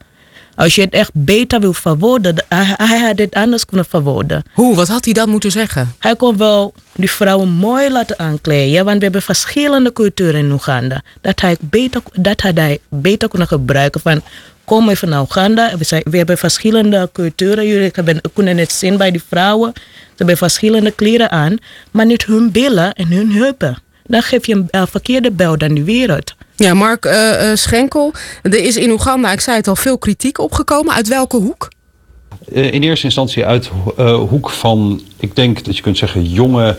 [0.60, 4.42] Als je het echt beter wil verwoorden, hij, hij had het anders kunnen verwoorden.
[4.52, 4.76] Hoe?
[4.76, 5.94] Wat had hij dan moeten zeggen?
[5.98, 11.02] Hij kon wel die vrouwen mooi laten aankleden, want we hebben verschillende culturen in Oeganda.
[11.20, 14.22] Dat hij beter, dat had hij beter kunnen gebruiken van
[14.64, 15.76] kom even naar Oeganda.
[15.78, 17.66] We, zijn, we hebben verschillende culturen.
[17.66, 19.72] Jullie hebben, kunnen het zien bij die vrouwen.
[19.74, 21.56] Ze hebben verschillende kleren aan,
[21.90, 23.78] maar niet hun billen en hun heupen.
[24.10, 26.34] Dan geef je een uh, verkeerde beeld aan de wereld.
[26.56, 30.94] Ja, Mark uh, Schenkel, er is in Oeganda, ik zei het al, veel kritiek opgekomen.
[30.94, 31.68] Uit welke hoek?
[32.52, 33.70] Uh, in eerste instantie uit
[34.28, 36.78] hoek van, ik denk dat je kunt zeggen, jonge,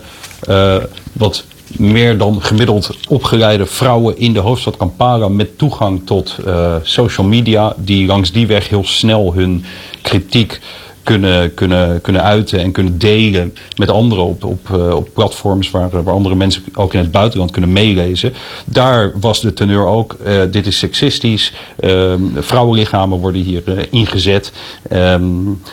[1.11, 1.45] wat
[1.77, 6.35] meer dan gemiddeld opgeleide vrouwen in de hoofdstad Kampala met toegang tot
[6.83, 9.65] social media, die langs die weg heel snel hun
[10.01, 10.59] kritiek
[11.03, 15.89] kunnen, kunnen, kunnen uiten en kunnen delen met anderen op, op, eh, op platforms waar,
[15.89, 18.33] waar andere mensen ook in het buitenland kunnen meelezen.
[18.65, 24.51] Daar was de teneur ook, eh, dit is seksistisch, ehm, vrouwenlichamen worden hier eh, ingezet
[24.89, 25.23] ehm,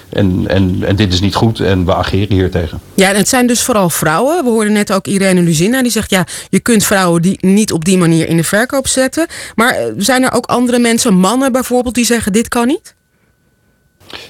[0.08, 2.80] en, en, en dit is niet goed en we ageren hier tegen.
[2.94, 4.44] Ja, en het zijn dus vooral vrouwen.
[4.44, 7.84] We hoorden net ook Irene Luzina die zegt ja, je kunt vrouwen die niet op
[7.84, 9.26] die manier in de verkoop zetten.
[9.54, 12.96] Maar zijn er ook andere mensen, mannen bijvoorbeeld, die zeggen dit kan niet?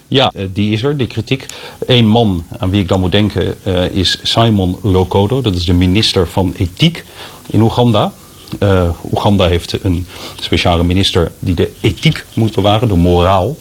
[0.09, 1.47] Ja, eh, die is er, die kritiek.
[1.87, 5.41] Eén man aan wie ik dan moet denken uh, is Simon Lokodo.
[5.41, 7.05] Dat is de minister van Ethiek
[7.47, 8.13] in Oeganda.
[8.63, 10.07] Uh, Oeganda heeft een
[10.41, 13.57] speciale minister die de ethiek moet bewaren, de moraal.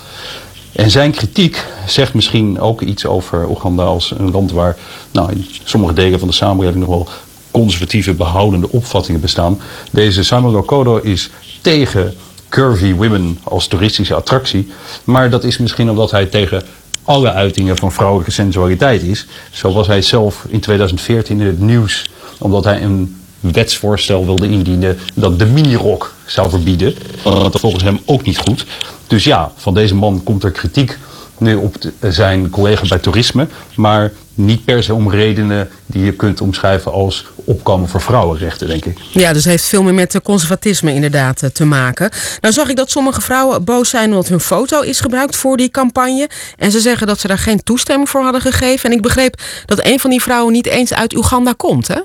[0.72, 4.78] En zijn kritiek zegt misschien ook iets over Oeganda als een land waar
[5.12, 7.08] nou, in sommige delen van de samenleving nog wel
[7.52, 9.60] conservatieve behoudende opvattingen bestaan.
[9.92, 11.30] Deze Simon Lokodo is
[11.62, 12.14] tegen
[12.50, 14.72] curvy women als toeristische attractie.
[15.04, 16.64] Maar dat is misschien omdat hij tegen
[17.04, 19.26] alle uitingen van vrouwelijke sensualiteit is.
[19.52, 24.98] Zo was hij zelf in 2014 in het nieuws omdat hij een wetsvoorstel wilde indienen
[25.14, 26.96] dat de minirok zou verbieden.
[27.24, 28.66] Dat volgens hem ook niet goed.
[29.08, 30.98] Dus ja, van deze man komt er kritiek
[31.38, 33.48] nu op zijn collega bij toerisme.
[33.76, 38.86] Maar niet per se om redenen die je kunt omschrijven als opkomen voor vrouwenrechten, denk
[38.86, 38.98] ik.
[39.12, 42.12] Ja, dus heeft veel meer met conservatisme inderdaad eh, te maken.
[42.42, 45.70] Nou zag ik dat sommige vrouwen boos zijn omdat hun foto is gebruikt voor die
[45.70, 46.30] campagne.
[46.58, 48.90] En ze zeggen dat ze daar geen toestemming voor hadden gegeven.
[48.90, 52.00] En ik begreep dat een van die vrouwen niet eens uit Oeganda komt, hè?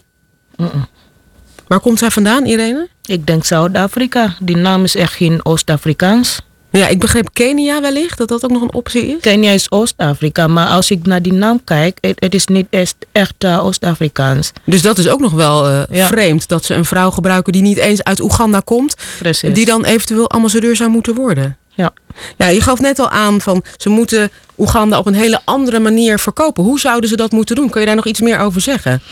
[1.66, 2.88] Waar komt zij vandaan, Irene?
[3.04, 4.34] Ik denk Zuid-Afrika.
[4.40, 6.40] Die naam is echt geen Oost-Afrikaans.
[6.72, 9.20] Ja, ik begreep Kenia wellicht, dat dat ook nog een optie is.
[9.20, 12.96] Kenia is Oost-Afrika, maar als ik naar die naam kijk, het, het is niet echt,
[13.12, 14.52] echt uh, Oost-Afrikaans.
[14.64, 16.06] Dus dat is ook nog wel uh, ja.
[16.06, 18.96] vreemd, dat ze een vrouw gebruiken die niet eens uit Oeganda komt.
[19.18, 19.54] Precies.
[19.54, 21.56] Die dan eventueel ambassadeur zou moeten worden.
[21.74, 21.92] Ja.
[22.36, 26.18] ja, je gaf net al aan van ze moeten Oeganda op een hele andere manier
[26.18, 26.64] verkopen.
[26.64, 27.70] Hoe zouden ze dat moeten doen?
[27.70, 29.02] Kun je daar nog iets meer over zeggen?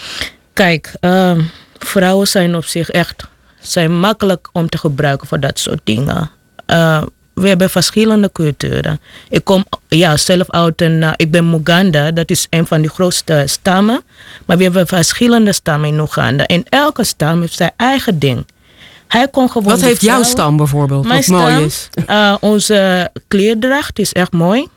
[0.53, 1.38] Kijk, uh,
[1.79, 3.29] vrouwen zijn op zich echt
[3.61, 6.31] zijn makkelijk om te gebruiken voor dat soort dingen.
[6.66, 7.03] Uh,
[7.40, 9.00] we hebben verschillende culturen.
[9.29, 12.88] Ik kom ja, zelf uit een, uh, ik ben Muganda, dat is een van de
[12.88, 14.03] grootste stammen.
[14.46, 16.46] Maar we hebben verschillende stammen in Oeganda.
[16.46, 18.46] En elke stam heeft zijn eigen ding.
[19.09, 21.07] Hij kon gewoon Wat heeft jouw stam bijvoorbeeld?
[21.07, 21.88] Mijn wat stam, mooi is?
[22.07, 24.68] Uh, onze kleerdracht is echt mooi.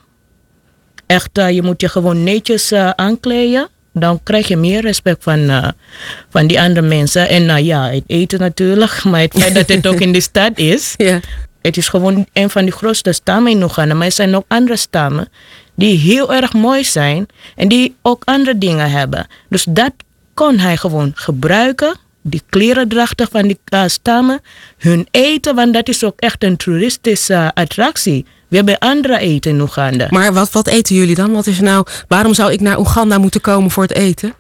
[1.06, 3.70] Echt, uh, je moet je gewoon netjes aankleden.
[3.94, 5.68] Dan krijg je meer respect van, uh,
[6.30, 7.30] van die andere mensen.
[7.30, 9.04] En uh, ja, het eten natuurlijk.
[9.10, 10.94] Maar het feit dat het ook in de stad is.
[10.98, 11.20] Ja.
[11.64, 13.94] Het is gewoon een van de grootste stammen in Oeganda.
[13.94, 15.28] Maar er zijn ook andere stammen
[15.76, 17.26] die heel erg mooi zijn.
[17.56, 19.28] En die ook andere dingen hebben.
[19.50, 19.92] Dus dat
[20.34, 21.96] kon hij gewoon gebruiken.
[22.22, 24.42] Die klerendrachten van die uh, stammen.
[24.78, 28.26] Hun eten, want dat is ook echt een toeristische uh, attractie.
[28.48, 30.08] We hebben andere eten in Oeganda.
[30.10, 31.32] Maar wat, wat eten jullie dan?
[31.32, 34.34] Wat is nou, waarom zou ik naar Oeganda moeten komen voor het eten?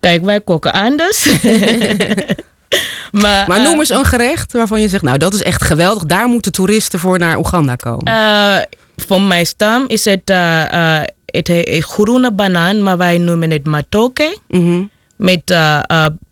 [0.00, 1.28] Kijk, wij koken anders.
[3.22, 6.04] maar, maar noem eens een gerecht waarvan je zegt, nou dat is echt geweldig.
[6.04, 8.12] Daar moeten toeristen voor naar Oeganda komen.
[8.12, 8.56] Uh,
[8.96, 14.38] voor mijn stam is het, uh, het heet groene banaan, maar wij noemen het matoke.
[14.48, 14.90] Mm -hmm.
[15.16, 15.54] Met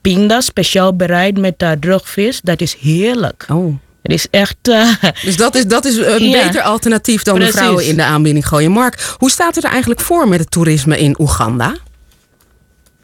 [0.01, 2.41] pinda, speciaal bereid met droogvis.
[2.41, 3.47] Dat is heerlijk.
[3.51, 3.75] Oh.
[4.03, 4.57] Het is echt.
[4.69, 4.91] Uh,
[5.25, 7.53] dus dat is, dat is een ja, beter alternatief dan precies.
[7.53, 8.71] de vrouwen in de aanbieding gooien.
[8.71, 11.75] Mark, hoe staat het er eigenlijk voor met het toerisme in Oeganda?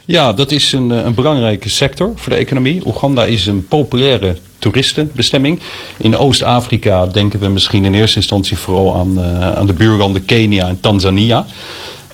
[0.06, 2.86] Ja, dat is een, een belangrijke sector voor de economie.
[2.86, 5.60] Oeganda is een populaire toeristenbestemming.
[5.96, 10.68] In Oost-Afrika denken we misschien in eerste instantie vooral aan, uh, aan de buurlanden Kenia
[10.68, 11.46] en Tanzania.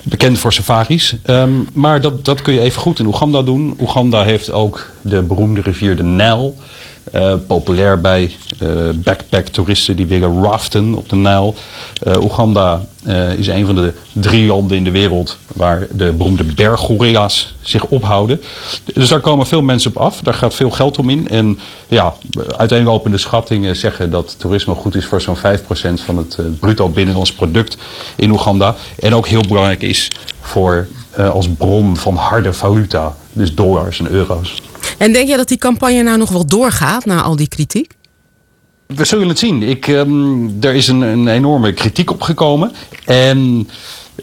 [0.03, 1.15] Bekend voor safaris.
[1.25, 3.77] Um, maar dat, dat kun je even goed in Oeganda doen.
[3.79, 6.55] Oeganda heeft ook de beroemde rivier de Nijl.
[7.15, 8.31] Uh, populair bij
[8.63, 11.55] uh, backpack-toeristen die willen raften op de Nijl.
[12.07, 12.81] Uh, Oeganda
[13.37, 18.41] is een van de drie landen in de wereld waar de beroemde berggorilla's zich ophouden.
[18.93, 20.19] Dus daar komen veel mensen op af.
[20.21, 21.27] Daar gaat veel geld om in.
[21.29, 22.13] En ja,
[22.57, 25.39] uiteenlopende schattingen zeggen dat toerisme goed is voor zo'n 5%
[25.93, 27.77] van het bruto binnenlands product
[28.15, 28.75] in Oeganda.
[28.99, 30.87] En ook heel belangrijk is voor
[31.31, 33.15] als bron van harde valuta.
[33.33, 34.61] Dus dollars en euro's.
[34.97, 37.93] En denk jij dat die campagne nou nog wel doorgaat na al die kritiek?
[38.95, 39.63] We zullen het zien.
[39.63, 42.71] Ik, um, er is een, een, enorme kritiek opgekomen.
[43.05, 43.69] En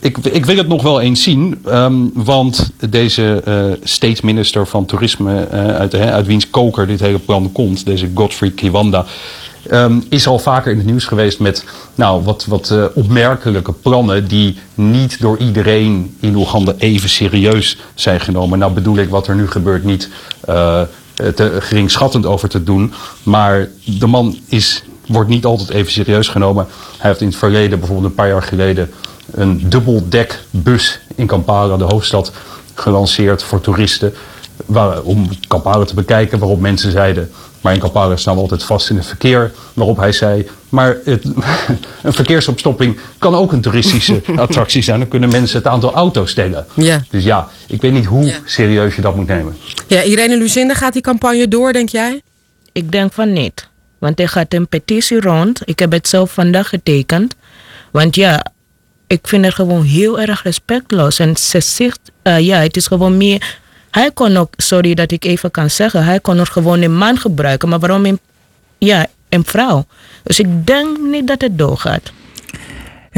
[0.00, 1.58] ik, ik wil het nog wel eens zien.
[1.66, 7.00] Um, want deze uh, state minister van toerisme, uh, uit, uh, uit wiens koker dit
[7.00, 9.06] hele plan komt, deze Godfrey Kiwanda.
[9.72, 14.28] Um, is al vaker in het nieuws geweest met nou, wat, wat uh, opmerkelijke plannen
[14.28, 18.58] die niet door iedereen in Oeganda even serieus zijn genomen.
[18.58, 20.08] Nou bedoel ik wat er nu gebeurt niet
[20.48, 20.80] uh,
[21.34, 22.92] te geringschattend over te doen.
[23.22, 26.66] Maar de man is, wordt niet altijd even serieus genomen.
[26.98, 28.90] Hij heeft in het verleden, bijvoorbeeld een paar jaar geleden,
[29.30, 32.32] een dubbeldekbus in Kampala, de hoofdstad,
[32.74, 34.12] gelanceerd voor toeristen.
[35.02, 37.30] Om Kampala te bekijken, waarop mensen zeiden...
[37.60, 39.52] maar in Kampala staan we altijd vast in het verkeer.
[39.72, 41.24] Waarop hij zei, maar het,
[42.02, 44.98] een verkeersopstopping kan ook een toeristische attractie zijn.
[44.98, 46.66] Dan kunnen mensen het aantal auto's tellen.
[46.74, 47.02] Ja.
[47.10, 49.56] Dus ja, ik weet niet hoe serieus je dat moet nemen.
[49.86, 52.22] Ja, Irene Lucinda, gaat die campagne door, denk jij?
[52.72, 53.68] Ik denk van niet.
[53.98, 55.60] Want er gaat een petitie rond.
[55.64, 57.34] Ik heb het zelf vandaag getekend.
[57.90, 58.44] Want ja,
[59.06, 61.18] ik vind het gewoon heel erg respectloos.
[61.18, 63.58] En ze zegt, eh, ja, het is gewoon meer.
[63.90, 67.18] Hij kon ook, sorry dat ik even kan zeggen, hij kon ook gewoon een man
[67.18, 67.68] gebruiken.
[67.68, 68.20] Maar waarom een,
[68.78, 69.86] ja, een vrouw?
[70.22, 72.12] Dus ik denk niet dat het doorgaat.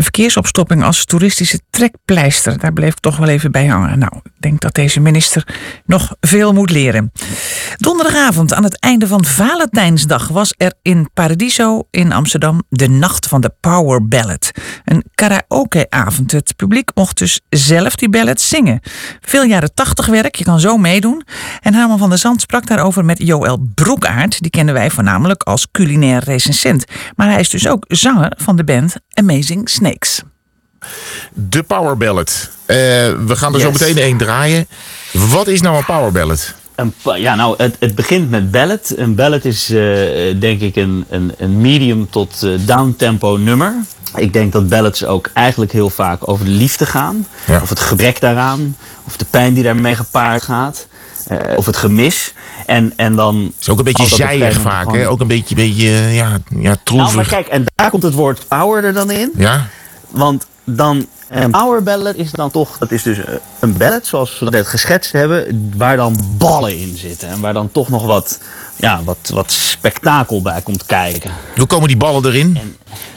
[0.00, 3.98] Een verkeersopstopping als toeristische trekpleister, daar bleef ik toch wel even bij hangen.
[3.98, 5.46] Nou, ik denk dat deze minister
[5.84, 7.12] nog veel moet leren.
[7.76, 13.40] Donderdagavond, aan het einde van Valentijnsdag, was er in Paradiso in Amsterdam de Nacht van
[13.40, 14.50] de Power Ballad.
[14.84, 16.32] Een karaokeavond.
[16.32, 18.80] Het publiek mocht dus zelf die ballad zingen.
[19.20, 21.24] Veel jaren tachtig werk, je kan zo meedoen.
[21.60, 24.40] En Herman van der Zand sprak daarover met Joël Broekaert.
[24.40, 26.84] Die kennen wij voornamelijk als culinair recensent.
[27.16, 29.68] Maar hij is dus ook zanger van de band Amazing
[31.32, 32.50] De Power Ballad.
[32.66, 32.76] Eh,
[33.26, 34.66] we gaan er zo meteen één draaien.
[35.12, 36.54] Wat is nou een Power Ballad?
[36.74, 38.92] Een ja, nou, het, het begint met ballad.
[38.96, 39.80] Een ballad is eh,
[40.40, 43.74] denk ik een, een, een medium tot eh, downtempo nummer.
[44.16, 47.26] Ik denk dat ballads ook eigenlijk heel vaak over de liefde gaan.
[47.62, 48.76] Of het gebrek daaraan.
[49.06, 50.86] Of de pijn die daarmee gepaard gaat.
[51.26, 52.32] eh, of het gemis.
[52.66, 53.36] En, en dan...
[53.36, 55.08] Het is ook een beetje zijig vaak, hè?
[55.08, 58.84] Ook een beetje, beetje ja, ja, Nou, maar kijk, en daar komt het woord power
[58.84, 59.30] er dan in.
[59.36, 59.68] Ja?
[60.10, 64.38] Want dan, een power ballad is dan toch, dat is dus eh, een ballad zoals
[64.38, 67.28] we dat net geschetst hebben, waar dan ballen in zitten.
[67.28, 68.40] En waar dan toch nog wat,
[68.76, 71.30] ja, wat, wat spektakel bij komt kijken.
[71.56, 72.58] Hoe komen die ballen erin?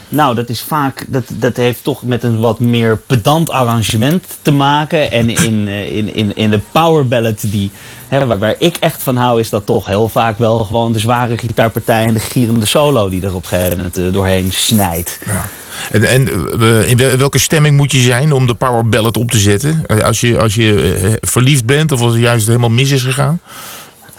[0.08, 4.50] Nou, dat is vaak, dat, dat heeft toch met een wat meer pedant arrangement te
[4.50, 5.10] maken.
[5.10, 7.70] En in, eh, in, in, in de power ballad die,
[8.08, 10.98] hè, waar, waar ik echt van hou, is dat toch heel vaak wel gewoon de
[10.98, 15.18] zware gitaarpartij en de gierende solo die er op een gegeven moment eh, doorheen snijdt.
[15.90, 16.28] En, en
[16.60, 19.84] eh, in wel- welke stemming moet je zijn om de Power Ballad op te zetten?
[19.86, 23.02] Eh, Als je, als je eh, verliefd bent of als het juist helemaal mis is
[23.02, 23.40] gegaan?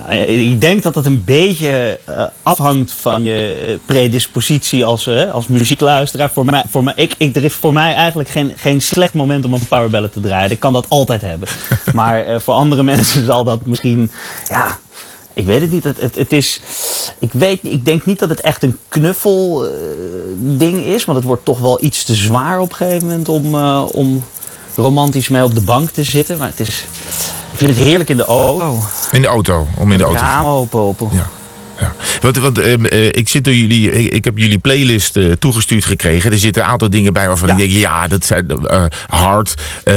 [0.08, 2.00] Nou, Ik denk dat dat een beetje
[2.44, 6.30] afhangt van je predispositie als, als muziekluisteraar.
[6.34, 9.46] Voor mij, voor mij, ik, ik, er is voor mij eigenlijk geen, geen slecht moment
[9.46, 10.52] om een powerballad te draaien.
[10.52, 11.48] Ik kan dat altijd hebben.
[11.94, 14.12] maar voor andere mensen zal dat misschien...
[14.50, 14.80] Ja,
[15.36, 15.84] ik weet het niet.
[15.84, 16.62] Het, het, het is,
[17.20, 19.72] ik, weet, ik denk niet dat het echt een knuffel eh,
[20.38, 21.06] ding is.
[21.06, 24.24] Want het wordt toch wel iets te zwaar op een gegeven moment om, eh, om
[24.76, 26.38] romantisch mee op de bank te zitten.
[26.38, 26.86] Maar het is,
[27.52, 28.80] ik vind het heerlijk in de auto.
[29.12, 30.20] In de auto, om in de auto.
[30.20, 31.10] Raam open, open.
[31.12, 31.30] Ja.
[31.80, 31.94] Ja.
[32.22, 36.32] Want, want eh, ik, zit door jullie, ik, ik heb jullie playlist eh, toegestuurd gekregen.
[36.32, 39.54] Er zitten een aantal dingen bij waarvan ik denk, ja, dat zijn eh, hard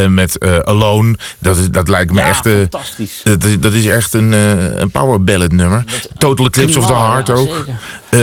[0.08, 1.16] met Alone.
[1.38, 2.48] Dat, is, dat lijkt me Ja, echt.
[2.48, 3.20] fantastisch.
[3.24, 5.84] dat, is- dat is echt een, een power ballad nummer.
[6.18, 7.64] Total Eclipse of the Heart ja, ook.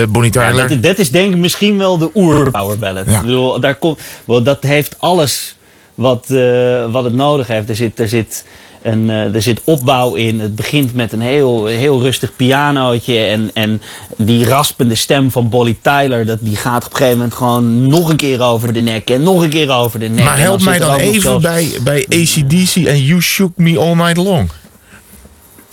[0.10, 0.68] Bonnie Ja, Tyler.
[0.68, 3.06] dat, dat is denk ik misschien wel de oer power ballad.
[3.08, 3.16] Ja.
[3.16, 5.56] Ik bedoel, daar komt, wel, dat heeft alles
[5.96, 6.26] wat,
[6.92, 7.70] wat het nodig heeft.
[7.70, 8.46] Er zit, er, zit
[8.86, 10.40] een, eh, er zit opbouw in.
[10.40, 13.18] Het begint met een heel, heel rustig pianootje.
[13.20, 13.82] En, en
[14.18, 16.26] die raspende stem van Bolly Tyler...
[16.26, 19.10] Dat, die gaat op een gegeven moment gewoon nog een keer over de nek.
[19.10, 20.24] En nog een keer over de nek.
[20.24, 23.94] maar En help mij dan even zelfs- bij, bij ACDC en You Shook Me All
[23.96, 24.50] Night Long.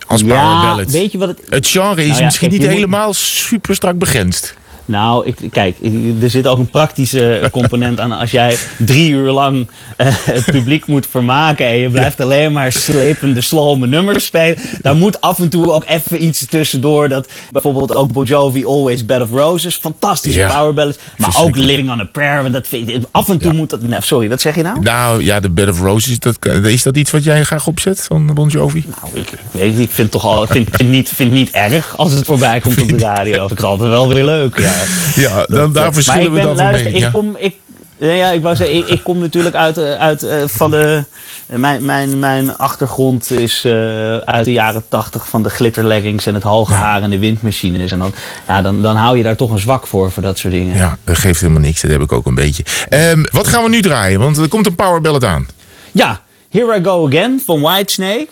[0.07, 0.91] Als power Ja, ballad.
[0.91, 1.41] weet je wat het...
[1.49, 4.55] Het genre is Nou ja, misschien kijk, niet je moet- helemaal super strak begrensd.
[4.85, 5.77] Nou, ik, kijk,
[6.23, 8.13] er zit ook een praktische component aan.
[8.13, 12.73] Als jij drie uur lang eh, het publiek moet vermaken en je blijft alleen maar
[12.73, 17.09] slepende, slome nummers spelen, dan moet af en toe ook even iets tussendoor.
[17.09, 21.57] Dat bijvoorbeeld ook Bon Jovi, Always Bed of Roses, fantastische Ja, power ballads, maar ook
[21.57, 22.43] Living on a Prayer.
[22.43, 23.83] want Dat vind ik, af en toe moet dat.
[23.83, 24.81] Nou, sorry, wat zeg je nou?
[24.81, 28.35] Nou ja, de Bed of Roses, dat, is dat iets wat jij graag opzet van
[28.35, 28.85] Bon Jovi?
[29.01, 31.97] Nou, ik weet ik vind het toch al, ik vind, vind niet, vind niet erg
[31.97, 33.33] als het voorbij komt op de radio.
[33.33, 34.59] Ik vind het altijd wel weer leuk.
[34.59, 34.73] Ja.
[35.15, 36.95] Ja, dan, daar verschillen we dan van mening.
[36.95, 37.11] Ik, Ja.
[37.11, 37.55] kom, ik,
[37.99, 41.05] nee, ja, ik wou zeggen, ik, ik kom natuurlijk uit, eh, uit eh, van de.
[41.47, 46.43] Mijn, mijn, mijn achtergrond is eh, uit de jaren tachtig van de glitterleggings en het
[46.43, 47.93] hoge haar en de windmachines.
[47.93, 48.13] En dan,
[48.49, 50.77] ja, dan, dan hou je daar toch een zwak voor, voor dat soort dingen.
[50.77, 51.81] Ja, dat geeft helemaal niks.
[51.81, 52.65] Dat heb ik ook een beetje.
[52.89, 54.21] Ehm, wat gaan we nu draaien?
[54.21, 55.49] Want er komt een power ballad aan.
[55.93, 58.29] Ja, Here I Go Again van Whitesnake.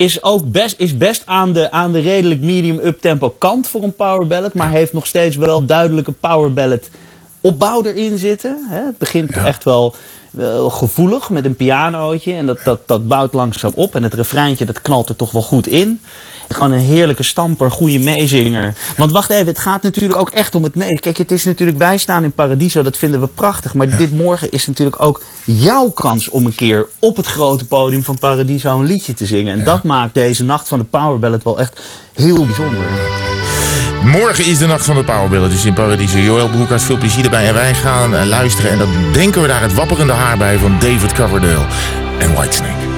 [0.00, 3.94] Is ook best, is best aan, de, aan de redelijk medium up-tempo kant voor een
[3.94, 4.54] power ballad.
[4.54, 6.88] Maar heeft nog steeds wel duidelijke power ballad
[7.40, 8.66] opbouw erin zitten.
[8.68, 8.84] Hè?
[8.84, 9.94] Het begint echt wel,
[10.30, 12.32] wel gevoelig met een pianootje.
[12.32, 13.94] En dat, dat, dat bouwt langzaam op.
[13.94, 16.00] En het refreintje dat knalt er toch wel goed in.
[16.54, 18.74] Gewoon een heerlijke stamper, goede meezinger.
[18.96, 21.00] Want wacht even, het gaat natuurlijk ook echt om het mee.
[21.00, 23.74] Kijk, het is natuurlijk bijstaan in Paradiso, dat vinden we prachtig.
[23.74, 28.02] Maar dit morgen is natuurlijk ook jouw kans om een keer op het grote podium
[28.02, 29.58] van Paradiso een liedje te zingen.
[29.58, 31.80] En dat maakt deze nacht van de Power Ballad wel echt
[32.12, 32.84] heel bijzonder.
[34.04, 36.18] Morgen is de nacht van de Powerbellen, dus in Paradiso.
[36.18, 37.46] Joël Broekhuis, veel plezier erbij.
[37.46, 40.78] En wij gaan eh, luisteren en dan denken we daar het wapperende haar bij van
[40.78, 41.66] David Coverdale
[42.18, 42.88] en Whitesnake.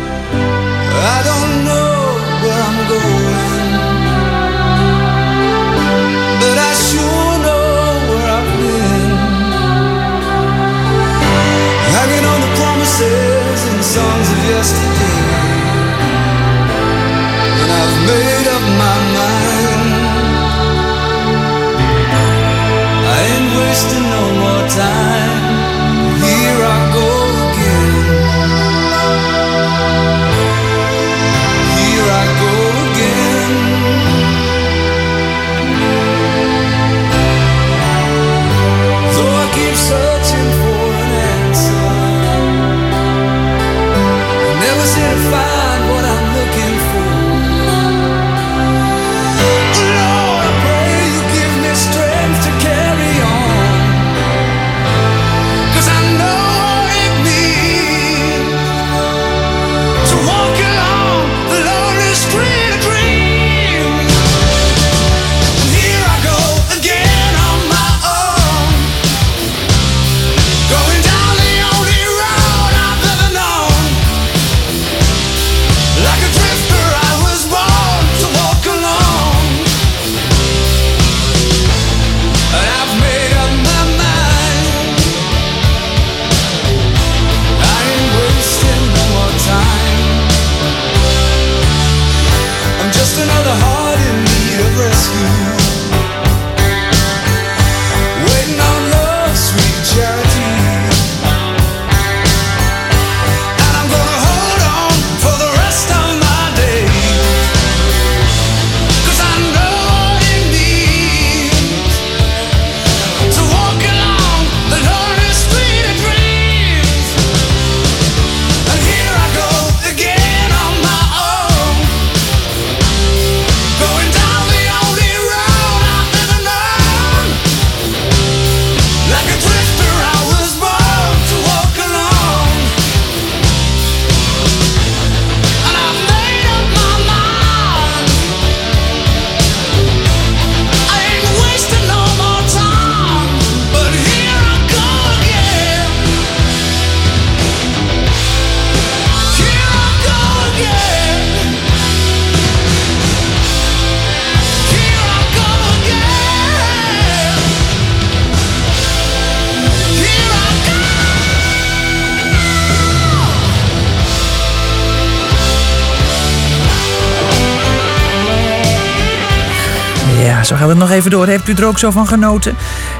[170.44, 171.26] Zo gaat het nog even door.
[171.26, 172.56] Heeft u er ook zo van genoten?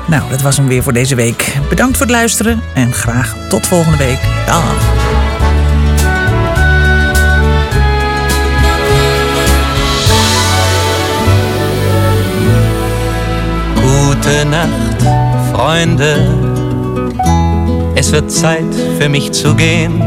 [0.07, 1.57] Nou, dat was hem weer voor deze week.
[1.69, 4.19] Bedankt voor het luisteren en graag tot volgende week.
[4.47, 4.75] Dag.
[13.75, 15.03] Gute Nacht,
[15.53, 16.17] Freunde.
[17.95, 20.03] Es wird Zeit für mich zu gehen.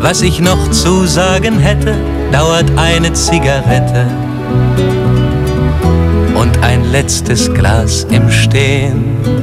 [0.00, 1.94] Was ich noch zu sagen hätte,
[2.30, 4.06] dauert eine Zigarette
[6.64, 9.33] ein letztes Glas im Stehen.